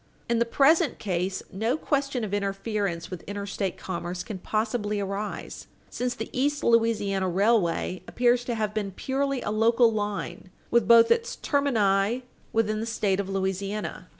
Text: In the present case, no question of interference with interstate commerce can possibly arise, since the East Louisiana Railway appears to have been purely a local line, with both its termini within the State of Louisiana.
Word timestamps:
In 0.27 0.39
the 0.39 0.45
present 0.45 0.97
case, 0.97 1.43
no 1.51 1.77
question 1.77 2.23
of 2.23 2.33
interference 2.33 3.11
with 3.11 3.21
interstate 3.27 3.77
commerce 3.77 4.23
can 4.23 4.39
possibly 4.39 4.99
arise, 4.99 5.67
since 5.91 6.15
the 6.15 6.31
East 6.33 6.63
Louisiana 6.63 7.29
Railway 7.29 8.01
appears 8.07 8.43
to 8.45 8.55
have 8.55 8.73
been 8.73 8.89
purely 8.93 9.43
a 9.43 9.51
local 9.51 9.91
line, 9.93 10.49
with 10.71 10.87
both 10.87 11.11
its 11.11 11.35
termini 11.35 12.23
within 12.51 12.79
the 12.79 12.87
State 12.87 13.19
of 13.19 13.29
Louisiana. 13.29 14.09